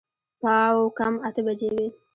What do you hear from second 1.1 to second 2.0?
اته بجې وې.